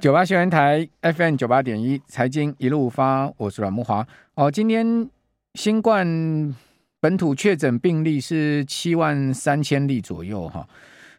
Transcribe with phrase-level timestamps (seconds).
[0.00, 4.06] 九八新闻台 FM 九八点一财经一路发，我是阮慕华。
[4.34, 5.06] 哦，今天
[5.56, 6.56] 新冠
[6.98, 10.66] 本土确诊病例是七万三千例左右哈，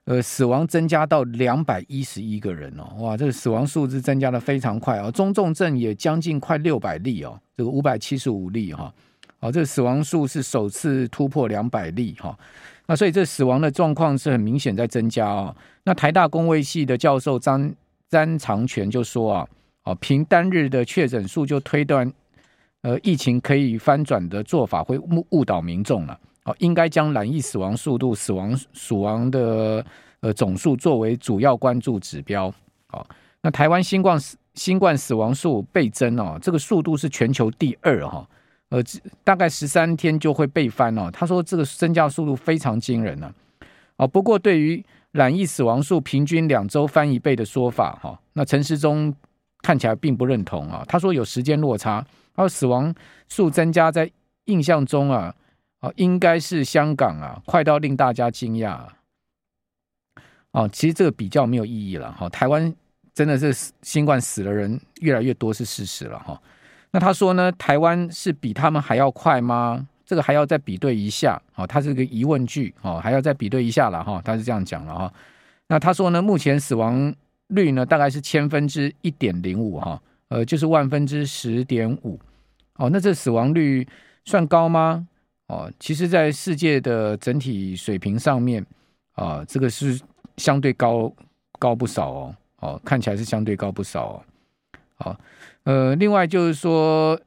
[0.06, 8.92] 呃，死亡增加到两百一十一个人哦，哇，这个死亡数字增加的非常快哦，中重症也将近快六百例哦，这个五百七十五例哈，
[9.42, 12.36] 哦，这死亡数是首次突破两百例哈。
[12.88, 15.56] 那所以这死亡的状况是很明显在增加哦。
[15.84, 17.72] 那台大公卫系的教授张
[18.12, 19.48] 詹长全就说啊，
[19.86, 22.12] 哦，凭单日的确诊数就推断，
[22.82, 26.20] 呃，疫情可以翻转的做法会误误导民众了。
[26.44, 29.86] 哦，应该将染疫死亡速度、死亡死亡的
[30.20, 32.54] 呃总数作为主要关注指标。
[32.92, 33.06] 哦，
[33.42, 34.20] 那台湾新冠
[34.56, 38.28] 新冠死亡数倍增哦，这个速度是全球第二哈。
[38.70, 38.84] 呃，
[39.24, 41.10] 大概十三天就会倍翻哦。
[41.14, 43.34] 他说这个增加速度非常惊人呢。
[43.96, 49.14] 哦，不过对于染疫死亡数平均两周翻一倍的说法哈，那陈时中
[49.62, 50.84] 看起来并不认同啊。
[50.88, 52.94] 他说有时间落差，他说死亡
[53.28, 54.10] 数增加在
[54.46, 55.36] 印象中啊，
[55.80, 58.98] 啊应该是香港啊，快到令大家惊讶啊。
[60.52, 62.28] 哦，其实这个比较没有意义了哈。
[62.30, 62.74] 台湾
[63.14, 66.42] 真的是新冠死的人越来越多是事实了哈。
[66.92, 67.50] 那他说呢？
[67.54, 69.88] 台湾是比他们还要快吗？
[70.12, 71.42] 这个还要再比对一下。
[71.56, 72.76] 哦，它是个疑问句。
[72.82, 74.22] 哦，还要再比对一下了哈。
[74.26, 75.14] 他是这样讲了哈。
[75.68, 76.22] 那他说呢？
[76.22, 77.16] 目前死亡
[77.48, 80.02] 率呢，大概是千分之一点零五哈。
[80.28, 82.20] 呃，就是万分之十点五。
[82.76, 83.88] 哦，那这死亡率
[84.26, 85.08] 算高吗？
[85.48, 88.66] 哦，其实，在世界的整体水平上面
[89.14, 89.98] 啊，这个是
[90.36, 91.10] 相对高
[91.58, 92.36] 高不少哦。
[92.60, 94.24] 哦，看起来是相对高不少哦。
[94.98, 95.18] 好。
[95.64, 97.18] 呃，另外就是说，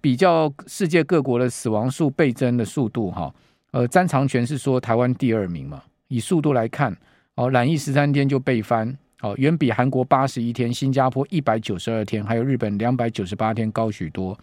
[0.00, 3.34] 比较世界各国的死亡数倍增的速度，哈，
[3.72, 6.96] 呃，詹长全是说台湾第二名嘛，以速度来看，
[7.34, 14.38] 哦，染疫十三天就倍翻，哦，远比韩国八十一天、新加坡一百九十二天，还有日本两百九十八天高许多，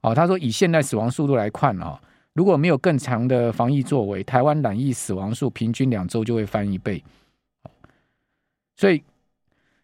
[0.00, 2.00] 哦，他说以现在死亡速度来看，啊，
[2.34, 7.02] 如果没有更强的防疫作为，台湾染疫死亡数平均两周就会翻一倍，
[8.76, 9.02] 所以。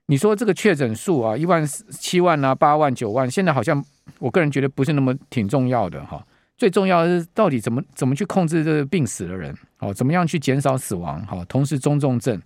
[0.07, 3.83] 你说这个确诊数啊，一万七万啊，八万九万，现在好像
[4.19, 6.25] 我个人觉得不是那么挺重要的哈。
[6.57, 12.41] 最重要的是到底怎么怎么去控制这个病死的人，哦，怎么样去减少死亡，哈，同时中重症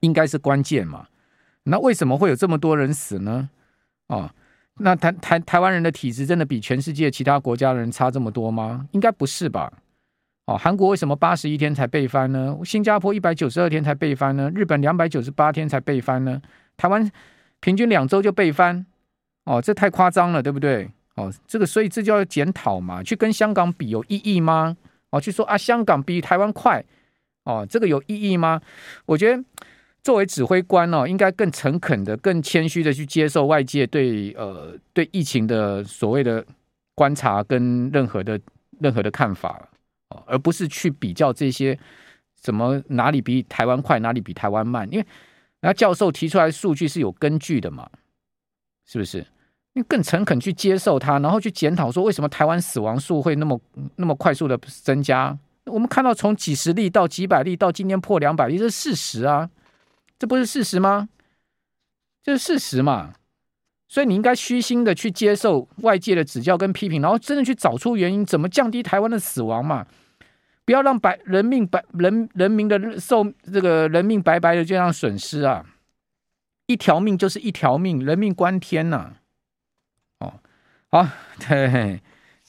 [0.00, 1.06] 应该是关键嘛。
[1.64, 3.48] 那为什么会有这么多人死呢？
[4.08, 4.28] 哦，
[4.78, 8.88] 那台台台湾人的体质真的比全世界其他国家的人差这么多吗？
[8.90, 9.72] 应该不是吧。
[10.46, 12.58] 哦，韩国为什么八十一天才被翻呢？
[12.64, 14.50] 新加坡一百九十二天才被翻呢？
[14.52, 16.42] 日本两百九十八天才被翻呢？
[16.76, 17.08] 台湾
[17.60, 18.84] 平均两周就被翻，
[19.44, 20.88] 哦，这太夸张了，对不对？
[21.16, 24.76] 哦，这个所以这就要检讨嘛，去跟香港比有意义吗？
[25.10, 26.82] 哦，去说啊，香港比台湾快，
[27.44, 28.60] 哦，这个有意义吗？
[29.04, 29.44] 我觉得
[30.02, 36.44] 作为指挥官哦，应该更诚恳的、更谦虚的去接受外界对呃对疫情的所谓的
[36.94, 38.40] 观察跟任何的
[38.80, 39.68] 任何的看法，
[40.08, 41.78] 哦，而不是去比较这些
[42.42, 45.06] 什么哪里比台湾快，哪里比台湾慢，因为。
[45.64, 47.88] 那教授提出来的数据是有根据的嘛？
[48.84, 49.26] 是不是？
[49.74, 53.58] 你更诚恳去接受它，然后去检讨说为什么台湾死亡数会那么
[53.96, 55.38] 那么快速的增加？
[55.64, 59.48] 我们看到从几十例到几百例到今天破两百例，这是事实啊，
[60.18, 61.08] 这不是事实吗？
[62.22, 63.14] 这是事实嘛。
[63.88, 69.86] 所以你应该虚心的去接受外界的指教跟批评，然后真的去找出原因，怎么降低台湾的死亡嘛。
[70.64, 75.64] 不要让白人命白人人民的寿这个人命白白的这样损失啊！
[76.66, 79.14] 一条命就是一条命，人命关天呐、
[80.20, 80.34] 哦，
[80.90, 81.06] 好，
[81.40, 82.00] 对，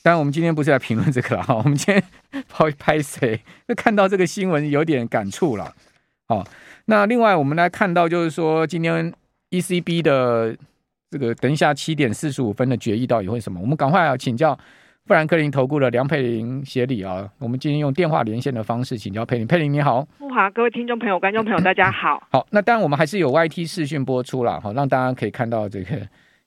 [0.01, 2.03] 当然我们今天不是来评论这个了哈，我们今天
[2.47, 3.41] 拍拍谁？
[3.67, 5.73] 就看到这个新闻有点感触了。
[6.27, 6.45] 好，
[6.85, 9.13] 那另外我们来看到就是说，今天
[9.49, 10.55] ECB 的
[11.09, 13.59] 这个等一下七点四十五分的决议到底会什么？
[13.59, 14.57] 我们赶快要请教。
[15.05, 19.45] 富兰克林投顾的梁佩玲协理啊，我们今天用电话连线的方式请教佩玲。
[19.45, 22.23] 佩玲你好，富华，各位听众朋友、观众朋友，大家好。
[22.31, 25.97] 好，那当然我们还是有 YT 视讯播出了，好，让大家可以看到这个。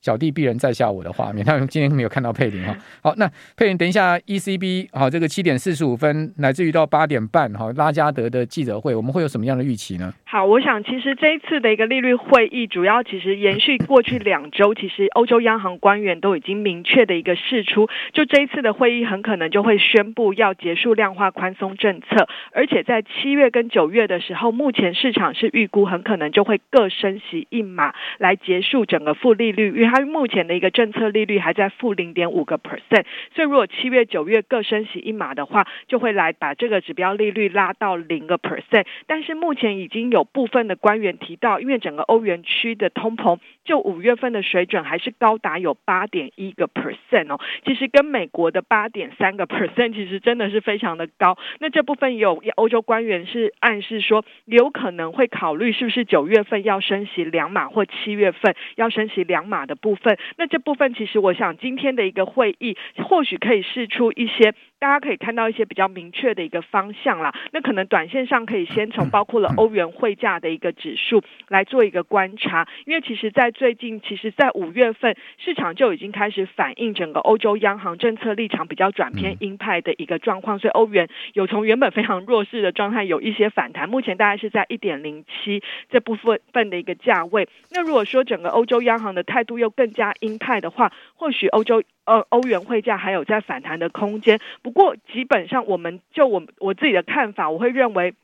[0.07, 2.73] 小弟必然在下我的画面，他们今天没有看到佩林哈。
[3.03, 10.15] 好，那佩林等一下，ECB 好，这个七点四十五分，乃至于到八点半哈，拉加德的记者会，我们会有什么样的预期呢？
[10.25, 38.85] 好，我想其实这一次的一个利率会议，主要其实延续过去两周，其实欧洲央行官员都已经明确的一个释出，就这一次的会议很可能就会宣布要结束量化宽松政策，而且在七月跟九月的时候，目前市场是预估很可能就会各升息一码来结束整个负利率，因为它目前的一个政策利率还在负零点五个 percent，所以如果七月、九月各升息一码的话，就会来把这个指标利率拉到零个 percent。
[39.07, 51.39] 但是目前已经有部分的官员提到，因为整个欧元区的通膨就五月份的水准还是高达有八点一个 percent 哦，其实跟美国的八点三个 percent 其实真的是非常的高。
[51.59, 60.19] 那这部分有欧洲官员是暗示说，有可能会考虑是不是九月份要升息两码，或七月份要升息两码的部分。
[60.37, 62.77] 那这部分其实我想今天的一个会议
[63.09, 64.53] 或许可以试出一些。
[64.79, 87.49] 大家可以看到一些比较明确的一个方向啦，那可能短线上可以先从包括了欧元汇价的一个指数来做一个观察，因为其实，在最近，其实，在五月份市场就已经开始反映整个欧洲央行政策立场比较转偏鹰派的一个状况，所以欧元有从原本非常弱势的状态有一些反弹，目前大概是在一点零七这部分份的一个价位。
[87.71, 91.83] 那如果说整个欧洲央行的态度又更加鹰派的话，或许欧洲。
[92.07, 98.15] 呃，欧元汇价还有在反弹的空间，不过基本上，我们就我我自己的看法，我会认为。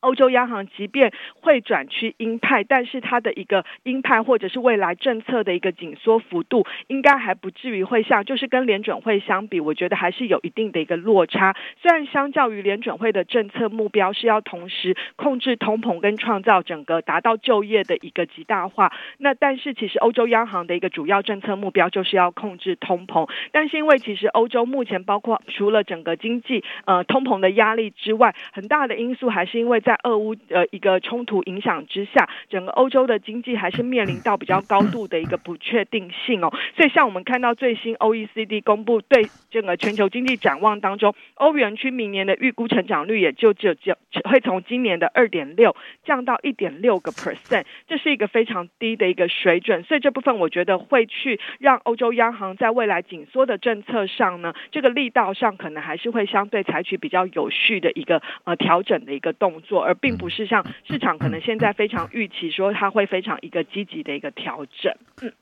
[0.00, 11.54] 欧洲央行即便会转趋鹰派，但是它的一个鹰派或者是未来政策的一个紧缩幅度，应该还不至于会像，就是跟联准会相比，我觉得还是有一定的一个落差。
[11.80, 23.28] 虽然相较于联准会的政策目标是要同时控制通膨跟创造整个达到就业的一个极大化，那但是其实欧洲央行的一个主要政策目标就是要控制通膨。
[23.52, 36.54] 但是因为其实欧洲目前包括除了整个经济呃通膨的压力之外，很大的因素还是因为在在俄乌的一个冲突影响之下，整个欧洲的经济还是面临到比较高度的一个不确定性哦。
[36.76, 43.96] 所以，像我们看到最新 OECD 公布对整个全球经济展望当中，欧元区明年的预估成长率也就只就
[44.30, 49.82] 会从今年的二点六降到一点六个 percent，这是一个非常低的一个水准。
[49.82, 59.79] 所以这部分我觉得会去让欧洲央行在未来紧缩的政策上呢，这个力道上可能还是会相对采取比较有序的一个呃调整的一个动作。
[59.80, 64.94] 而并不是像市场可能现在非常预期说它会非常一个积极的一个调整。
[65.22, 65.32] 嗯，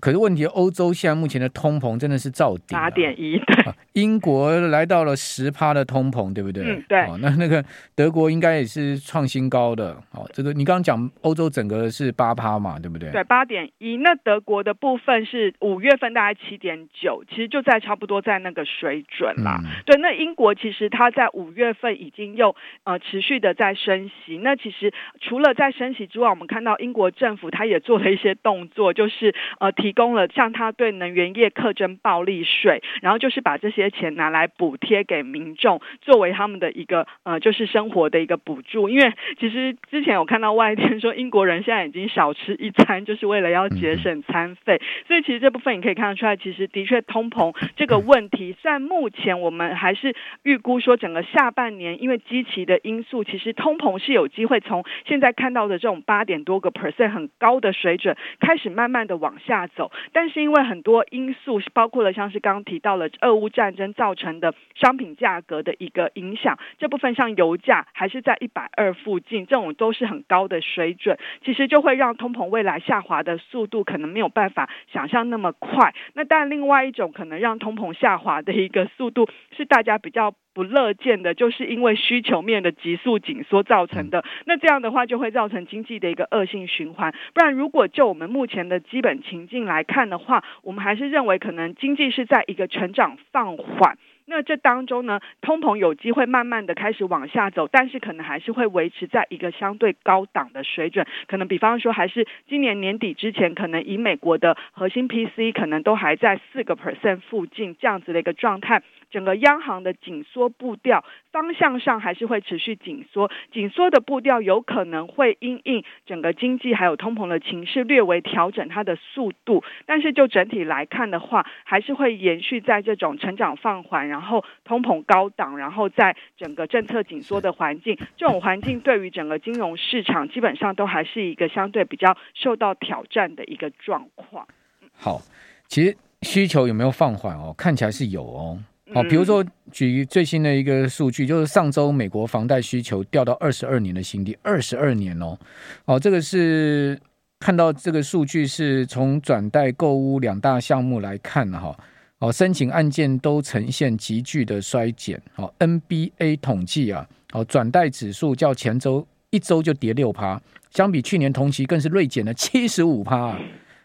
[0.00, 3.74] 可是问题，欧洲现在目前的通膨真的是照顶，八点一对。
[3.92, 6.64] 英国来到了十趴的通膨，对不对？
[6.64, 7.00] 嗯，对。
[7.02, 9.96] 哦，那 那个德国应该也是创新高的。
[10.12, 13.10] 哦，这个你刚刚讲欧洲整个是八趴嘛，对不对？
[13.10, 13.96] 对，八点一。
[13.96, 19.60] 那德国的部分是五月份大概七点九，其实就在差不多在那个水准啦。
[19.64, 22.54] 嗯、对，那英国其实它在五月份已经又
[22.84, 24.38] 呃持续的在升息。
[24.38, 33.86] 那其实除了在升息之外，我们看到英国政府它也做了一些动作，就是呃提供了像他对能源业课征暴利税，然后就是把这些。
[33.96, 38.88] 钱拿来补贴给民众，作为他们的一个呃，就是生活的一个补助。
[38.88, 44.80] 因为其实之前有看到外电说，英国人现在已经少吃一餐，就是为了要节省餐费。
[45.06, 59.90] 所以其实这部分你可以看得出来，其实的确通膨这个问题，虽然目前我们还是预估说，整个下半年因为积极的因素，其实通膨是有机会从现在看到的这种八点多个 percent 很高的水准，开始慢慢的往下走。
[60.12, 75.94] 但是因为很多因素，包括了像是刚刚提到了俄乌战争造成的商品价格的一个影响，这部分像油价还是在一百二附近，这种都是很高的水准，其实就会让通膨未来下滑的速度可能没有办法想象那么快。
[76.14, 84.24] 那但另外一种可能让通膨下滑的一个速度是大家比较不乐见的，就是因为需求面的急速紧缩造成的。
[84.46, 87.12] 那这样的话就会造成经济的一个恶性循环。
[87.34, 93.98] 不然，如果就我们目前的基本情境来看的话，我们还是认为可能经济是在一个成长放缓。
[94.28, 101.06] 那这当中呢，通膨有机会慢慢的开始往下走，但是可能还是会维持在一个相对高档的水准。
[101.28, 108.82] 可能比方说，还是今年年底之前，可能以美国的核心 P C 可能都还在四个 percent 附近这样子的一个状态。
[109.08, 134.48] 整个央行的紧缩步调方向上还是会持续紧缩，紧缩的步调有可能会因应整个经济还有通膨的情势略微调整它的速度，但是就整体来看的话，还是会延续在这种成长放缓，然后通膨高档，然后在整个政策紧缩的环境，这种环境对于整个金融市场基本上都还是一个相对比较受到挑战的一个状况。
[134.94, 135.20] 好，
[135.68, 137.54] 其实需求有没有放缓哦？
[137.58, 138.58] 看起来是有哦。
[138.94, 145.36] 好，比如说举最新的一个数据，就是上周美国房贷需求掉到二十二年的新低，二十二年哦。
[145.84, 146.98] 哦，这个是
[147.38, 151.68] 看到这个数据是从转贷、购屋两大项目来看哈。
[151.68, 151.76] 哦，
[152.18, 155.20] 哦申请案件都呈现急剧的衰减。
[155.36, 163.38] 哦，NBA 统计啊，哦，转贷指数较前周一周就跌六趴，相比去年同期更是锐减了七十五趴。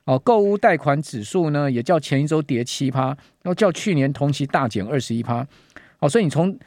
[0.05, 5.45] 哦，购屋贷款指数呢也较前一周跌七趴，然后较去年同期大减二十一趴。
[5.99, 6.57] 哦，所以你从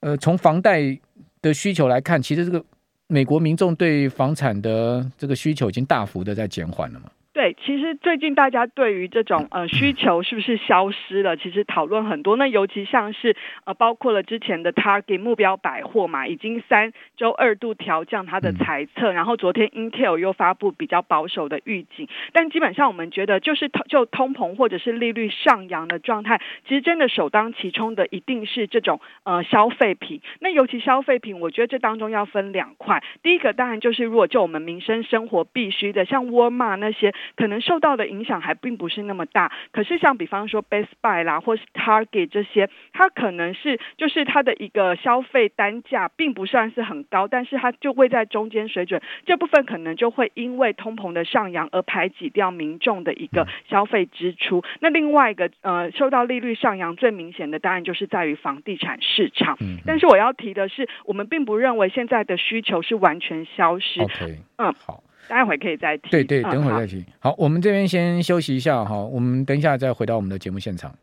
[0.00, 0.98] 呃从房贷
[1.40, 2.62] 的需求来看，其实这个
[3.06, 7.06] 美国民众对房产的这个需求已经大幅的在减缓了嘛。
[7.34, 12.36] 对，其实最近大家对于这种呃需求是不是消失了，其实讨论很多。
[12.36, 13.34] 那尤其像是
[13.64, 22.06] 呃包括了之前的 Target 目标百货嘛，已经三周二度调降它的财测，然后昨天 Intel 又发布比较保守的预警。
[22.34, 30.20] 但基本上我们觉得，就是通就通膨或者是利率上扬的状态，其实真的首当其冲的一定是这种呃消费品。
[30.40, 33.02] 那尤其消费品，我觉得这当中要分两块。
[33.22, 37.14] 第一个当然就是如果就我们民生生活必须的，像沃尔玛那些。
[37.36, 54.62] 可能受到的影响还并不是那么大，可是像比方说 Best Buy 啦，或是 Target 这些，它可能是就是它的一个消费单价并不算是很高，但是它就会在中间水准，这部分可能就会因为通膨的上扬而排挤掉民众的一个消费支出。
[54.80, 59.56] 那另外一个呃，受到利率上扬最明显的，当然就是在于房地产市场。
[59.86, 64.00] 但是我要提的是，我们并不认为现在的需求是完全消失。
[64.00, 65.02] Okay, 嗯，好。
[65.32, 66.10] 待会可以再提。
[66.10, 67.02] 对对，等会再提。
[67.18, 70.94] 好，好，我们这边先休息一下哈，我们等一下再回到我们的节目现场。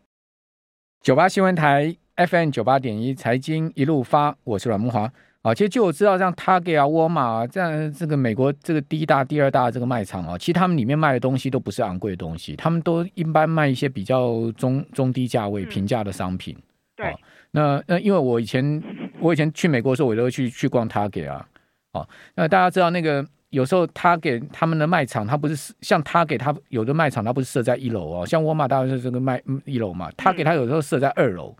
[1.02, 5.12] 九八新闻台 FM 九八点一财经一路发，我是阮木华。
[5.42, 16.54] 啊，其实就我知道，像 Target 啊、沃尔玛啊，这样这个美国这个第一大、第二大这个卖场啊，其实他们里面卖的东西都不是昂贵的东西，他们都一般卖一些比较中中低价位、平价的商品。
[16.56, 16.62] 嗯、
[16.94, 17.16] 对。
[17.50, 18.80] 那那因为我以前
[19.18, 21.44] 我以前去美国的时候，我都会去去逛 Target 啊。
[21.94, 23.26] 哦，那大家知道那个。
[23.50, 31.54] 有时候他给他们的卖场，他不是像他给他有的卖场，他不是设在一楼哦，像沃尔玛大概是这个卖一楼嘛，他给他有时候设在二楼。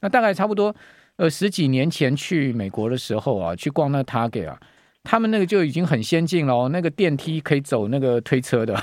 [0.00, 0.74] 那大概差不多
[1.16, 4.58] 呃十几年前去美国的时候啊，去逛那个他给啊，
[5.02, 8.82] 他们那个就已经很先进了哦，那个电梯可以走那个推车的。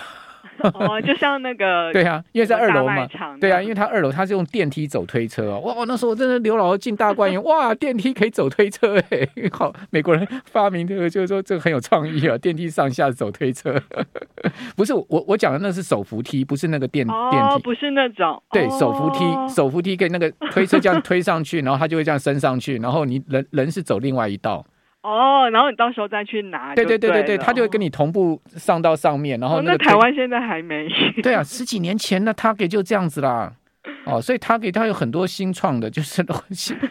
[0.73, 3.07] 哦，就像那个对啊，因为在二楼嘛，
[3.39, 5.59] 对啊，因为他二楼他是用电梯走推车哦。
[5.59, 13.81] 哇，那时候我真的刘姥姥进大观园， 哇，电梯可以走推车哎，好，美国人发明这个就是说这个很有创意啊， 电梯上下走推车，
[14.75, 24.65] 不是我我讲的那是手扶梯，不是那个电、哦、电梯，不是那种，对，手扶梯，手扶梯可以那个推车这样推上去，然后它就会这样升上去，然后你人人是走另外一道。
[25.07, 26.83] 哦，然后你到时候再去拿对。
[26.83, 30.87] 对对对对对，他就会跟你同步上到上面，然后那、台湾现在还没。
[31.23, 33.53] 对啊，十几年前呢，Target 就这样子啦。
[34.05, 36.21] 哦，所以 Target 他有很多新创的，就是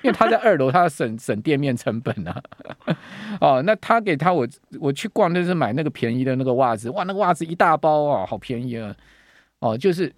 [0.03, 2.43] 因为他在二楼，他要省省店面成本啊。
[3.39, 4.49] 哦，那 Target 他我
[4.81, 8.95] 我去逛就是买那个便宜的那个袜子，哇，那个袜子一大包啊，好便宜啊。
[9.59, 10.11] 哦，就是，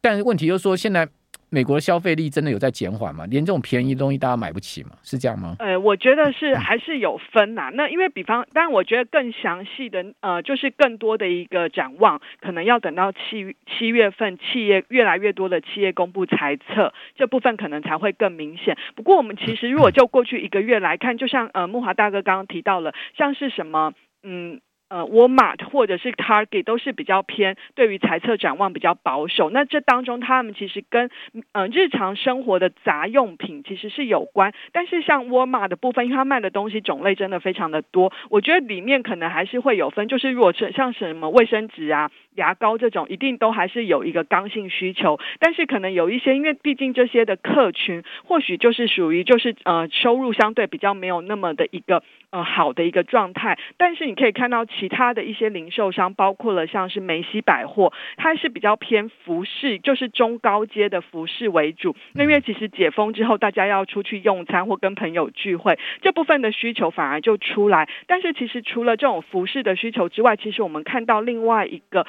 [0.00, 1.08] 但是问题就是说现在。
[1.54, 3.24] 美国的消费力真的有在减缓吗？
[3.30, 4.90] 连这种便宜的东西大家买不起吗？
[5.04, 5.54] 是这样吗？
[5.60, 7.70] 呃，我觉得是还是有分呐、啊。
[7.72, 18.76] 那因为比方，但我觉得更详细的呃，就是更多的一个展望，可能要等到七七月份，企业越来越多的企业公布财测，这部分可能才会更明显。
[18.96, 23.94] 不过我们其实如果就过去一个月来看，就像呃木华大哥刚刚提到了，像是什么
[24.24, 24.60] 嗯。
[24.94, 29.50] 呃，Walmart 或者是 Target 都是比较偏对于财测展望比较保守。
[29.50, 31.10] 那这当中，他们其实跟
[31.50, 34.52] 呃日常生活的杂用品其实是有关。
[34.70, 40.06] 但是像 Walmart 的部分，因为它卖的东西种类真的非常的多，我觉得里面可能还是会有分。
[40.06, 45.18] 就是如果是像什么卫生纸啊、牙膏这种，一定都还是有一个刚性需求。
[45.38, 52.02] 但是可能有一些，因为毕竟这些的客群或许就是属于就是呃收入相对比较没有那么的一个。
[52.30, 61.94] 呃，好的一个状态，但是你可以看到其他的一些零售商，包括了像是梅西百货，它是比较偏服饰，就是中高阶的服饰为主。
[62.12, 67.88] 那因为其实解封之后，大家要出去用餐或跟朋友聚会，这部分的需求反而就出来。
[68.08, 72.04] 但是其实除了这种服饰的需求之外，其实我们看到另外一个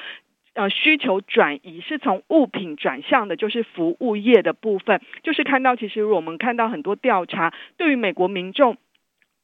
[0.56, 5.00] 呃需求转移是从物品转向的，就是服务业的部分。
[5.22, 8.76] 就是看到其实我们看到很多调查，对于美国民众。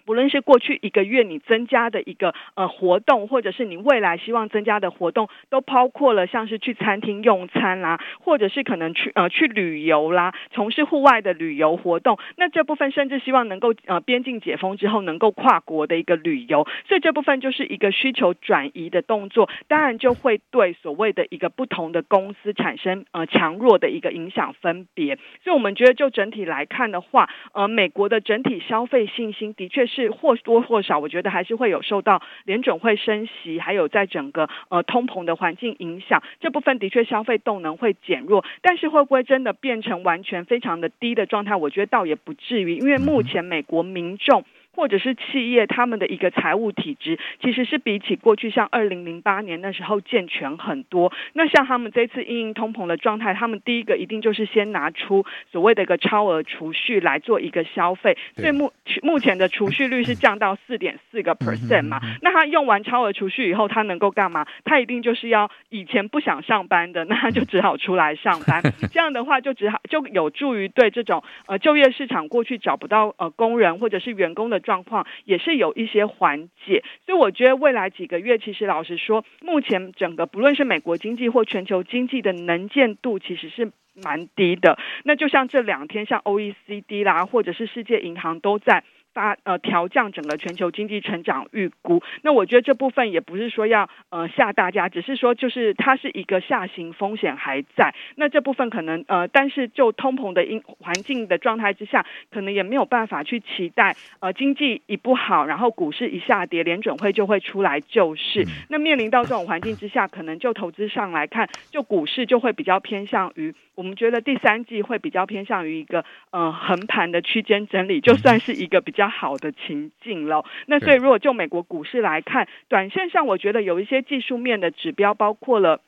[0.04, 12.18] 不论是过去一个月你增加的一个呃活动，或者是你未来希望增加的活动，都包括了像是去餐厅用餐啦，或者是可能去呃去旅游啦，从事户外的旅游活动。
[12.36, 25.16] 那这部分甚至希望能够呃边境解封之后能够跨国的一个旅游，所以这部分就是一个需求转移的动作，当然就会对所谓的一个不同的公司产生呃强弱的一个影响分别。
[25.42, 30.10] 所以我们觉得就整体来看的话，呃美国的整体消费信心的确是。
[30.22, 41.56] 或多或少，我觉得还是会有受到联准会升息，还有在整个呃通膨的环境影响，这部分的确消费动能会减弱，但是会不会真的变成完全非常的低的状态？
[41.56, 44.44] 我觉得倒也不至于，因为目前美国民众。
[44.74, 51.12] 或者是企业他们的一个财务体制，其实是比起过去像二零零八年那时候健全很多。
[51.34, 58.16] 那像他们这次因应通膨的状态，他们第一个一定就是先拿出所谓的一个超额储蓄来做一个消费。
[58.36, 62.00] 所以目目前的储蓄率是降到四点四个 percent 嘛？
[62.22, 64.46] 那他用完超额储蓄以后，他能够干嘛？
[64.64, 68.62] 他一定就是要以前不想上班的， 那他就只好出来上班。
[68.92, 76.82] 这样的话就只好就有助于对这种呃就业市场过去找不到呃工人或者是员工的状况也是有一些缓解。
[77.04, 84.78] 所以我觉得未来几个月，其实老实说，目前整个不论是美国经济或全球经济的能见度其实是蛮低的。
[85.04, 88.84] 那就像这两天，像 OECD 啦，或者是世界银行都在。
[89.12, 108.46] 发呃调降整个全球经济成长预估，那我觉得这部分也不是说要呃吓大家，只是说就是它是一个下行风险还在，那这部分可能呃，但是就通膨的因环境的状态之下，可能也没有办法去期待呃经济一不好，然后股市一下跌，联准会就会出来救市。
[108.68, 113.54] 那面临到这种环境之下，可能就投资上来看，就股市就会比较偏向于。
[113.74, 120.44] 我们觉得第三季会比较偏向于一个呃横盘的区间整理，就算是一个比较好的情境了。
[120.66, 125.80] 那所以如果就美国股市来看，短线上我觉得有一些技术面的指标，包括了。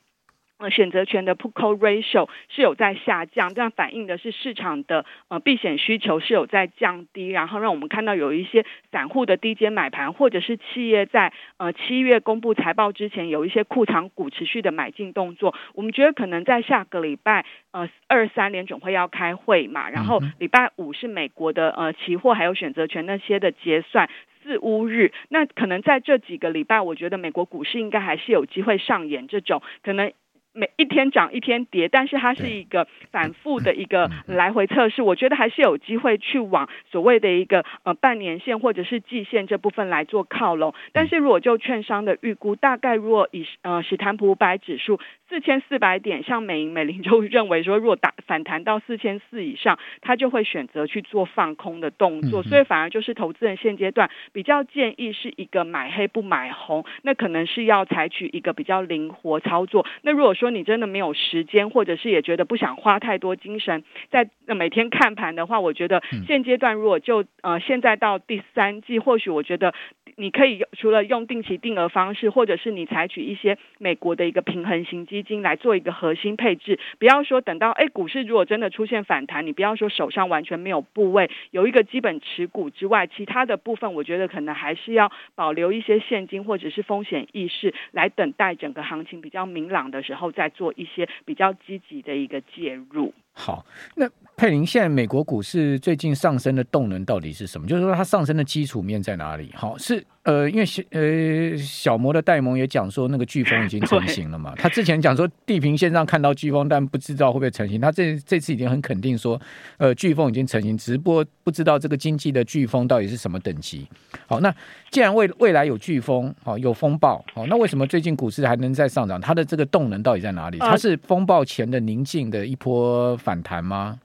[0.58, 15.56] 呃，选择权的 put call ratio 是有在下降，这样反映的是市场的呃避险需求是有在降低，然后让我们看到有一些散户的低阶买盘，或者是企业在呃七月公布财报之前有一些库藏股持续的买进动作。
[15.74, 24.08] 我们觉得可能在下个礼拜呃二三联总会要开会嘛，然后礼拜五是美国的呃期货还有选择权那些的结算
[24.44, 30.12] 四乌日，那可能在这几个礼拜，我觉得美国股市应该还是有机会上演这种可能。
[30.54, 40.72] 每一天涨一天跌，但是它是一个反复的一个来回测试，我觉得还是有机会去往所谓的一个呃半年线或者是季线这部分来做靠拢。
[40.92, 52.44] 但是如果就券商的预估，大概如果以呃史坦普五百指数四千四百点，像美银美林 就认为说，如果打反弹到四千四以上，它就会选择去做放空的动作。
[52.44, 59.84] 所以反而就是投资人现阶段比较建议是一个买黑不买红，那可能是要采取一个比较灵活操作。
[60.02, 69.72] 那如果说说你真的没有时间，或者是也觉得不想花太多精神在每天看盘的话，我觉得现阶段如果就呃现在到第三季，或许我觉得
[70.16, 90.33] 你可以除了用定期定额方式，或者是你采取一些美国的一个平衡型基金来做一个核心配置，不要说等到哎股市如果真的出现反弹，你不要说手上完全没有部位，有一个基本持股之外，其他的部分我觉得可能还是要保留一些现金或者是风险意识，来等待整个行情比较明朗的时候。
[90.34, 93.14] 在做一些比较积极的一个介入。
[93.34, 93.66] 好，
[93.96, 97.66] 那佩林，现在美国股市最近上升的动能到底是什么？
[97.66, 99.52] 就是说它上升的基础面在哪里？
[99.54, 100.04] 好，是。
[100.24, 104.54] 呃，因为小呃小摩的戴蒙也讲说，那个飓风已经成型了嘛。
[104.56, 107.78] 他之前讲说地平线上看到飓风，但不知道会不会成型。
[107.78, 109.38] 他这这次已经很肯定说，
[109.76, 113.86] 呃，飓风已经成型，只不过不知道这个经济的飓风到底是什么等级。
[114.26, 114.50] 好，那
[114.90, 119.20] 既然未未来有飓风，好有风暴，好，那为什么最近股市还能再上涨？
[119.20, 120.56] 它的这个动能到底在哪里？
[120.56, 123.98] 它是风暴前的宁静的一波反弹吗？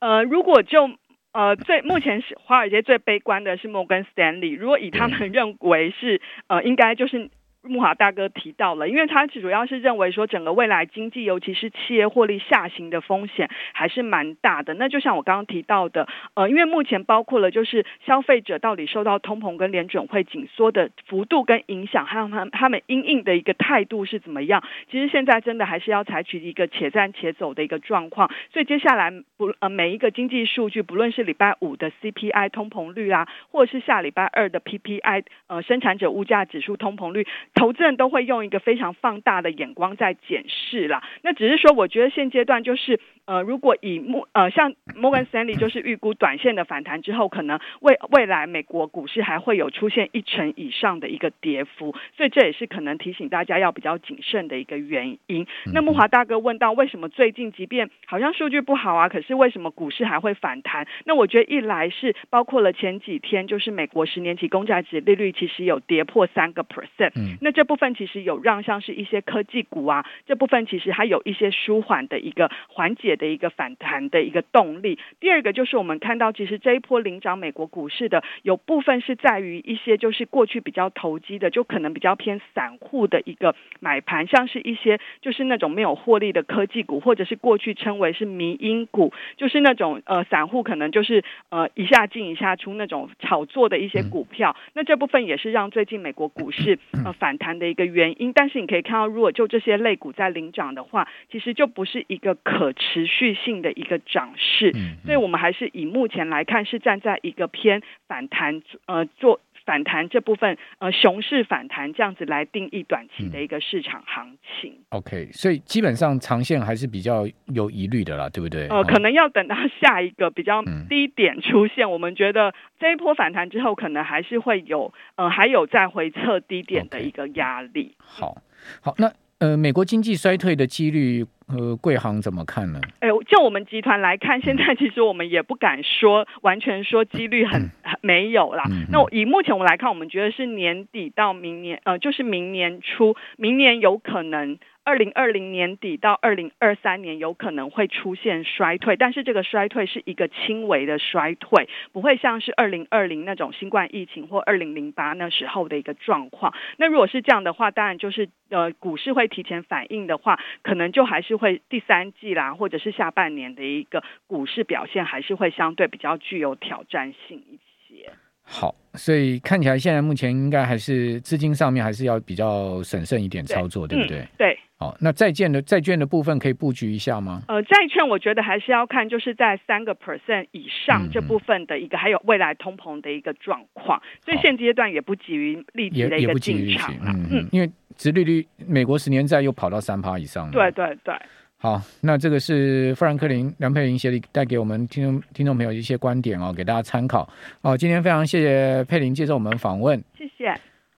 [0.00, 0.90] 呃，如果就。
[1.36, 7.28] 呃，最目前是华尔街最悲观的是摩根斯坦利，如果以他们认为是呃，应该就是。
[7.66, 14.74] 慕驊大哥提到了，因为他主要是认为说，整个未来经济，尤其是企业获利下行的风险还是蛮大的。
[14.74, 24.62] 那就像我刚刚提到的，呃，因为目前包括了就是消费者到底受到通膨跟联准会紧缩的幅度跟影响，还有他他们因应的一个态度是怎么样。
[24.90, 28.30] 其实现在真的还是要采取一个且战且走的一个状况。
[28.52, 37.26] 所以接下来不呃每一个经济数据，不论是礼拜五的 CPI 通膨率啊，或者是下礼拜二的 PPI 呃生产者物价指数通膨率。
[37.56, 41.02] 投资人都会用一个非常放大的眼光在检视啦。
[41.22, 55.46] 那只是说，我觉得现阶段就是，呃，如果以摩呃像摩根 l e y 就是预估短线的反弹之后，可能未未来美国股市还会有出现一成以上的一个跌幅，所以这也是可能提醒大家要比较谨慎的一个原因。
[55.72, 60.86] 那木华大哥问到，为什么最近即便好像数据不好啊，可是为什么股市还会反弹？
[61.06, 67.12] 那我觉得一来是包括了前几天，就是美国十年期公债值利率其实有跌破三个 percent，
[67.46, 74.98] 那这部分其实有让像是一些科技股啊，这部分其实还有一些舒缓的一个缓解的一个反弹的一个动力。
[75.20, 94.56] 第二个就是我们看到，其实这一波领涨美国股市的有部分是在于一些就是过去比较投机的，就可能比较偏散户的一个买盘，像是一些就是那种没有获利的科技股，或者是过去称为是迷因股，就是那种呃散户可能就是呃一下进一下出那种炒作的一些股票。
[94.74, 98.32] 那这部分也是让最近美国股市 呃反弹的一个原因。
[98.32, 104.72] 但是你可以看到，如果就这些类股在领涨的话，其实就不是一个可持续性的一个涨势。
[105.04, 109.40] 所以我们还是以目前来看，是站在一个偏反弹呃做。
[109.66, 114.72] 反弹这部分，呃，熊市反弹这样子来定义短期的一个市场行情。
[114.72, 118.68] 嗯、OK，所以基本上长线还是比较有疑虑的啦，对不对？
[118.68, 127.96] 呃，可能要等到下一个比较低点出现，嗯、我们觉得这一波反弹之后，可能还是会有，呃，还有再回测低点的一个压力。
[127.98, 128.20] Okay.
[128.20, 128.42] 好，
[128.80, 129.12] 好，那。
[129.38, 132.80] 呃，美国经济衰退的几率，呃，贵行怎么看呢？
[133.00, 138.64] 哎，就我们集团来看，现在其实我们也不敢说完全说几率很很没有啦。
[138.70, 144.58] 嗯、那以目前我们来看，我们觉得是年底到明年，呃，就是明年初，明年有可能。
[144.86, 156.54] 二零二零年底到二零二三年有可能会出现衰退，但是这个衰退是一个轻微的衰退，不会像是二零二零那种新冠疫情或二零零八那时候的一个状况。
[156.76, 168.12] 那如果是这样的话，当然就是呃股市会提前反应的话，可能就还是会第三季啦，或者是下半年的一个股市表现还是会相对比较具有挑战性一些。
[168.48, 174.20] 好，所以看起来现在目前应该还是资金上面还是要比较审慎一点操作，对，对不对？
[174.20, 174.58] 嗯、对。
[174.78, 177.42] 好，那债券的债券的部分可以布局一下吗？
[177.48, 187.06] 呃，债券我觉得还是要看，就是在三个 percent 以上这部分的一个，嗯嗯还有未来通膨的一个状况，所以现阶段也不急于立即的一个进场了。
[187.06, 190.52] 嗯嗯，因为殖利率美国十年债又跑到三趴以上了。
[190.52, 191.14] 对对对。
[191.58, 197.28] 好，那这个是富兰克林梁佩玲协理带给我们听众听众朋友一些观点哦，给大家参考
[197.62, 197.76] 哦。
[197.76, 200.54] 今天非常谢谢佩玲接受我们访问，谢谢。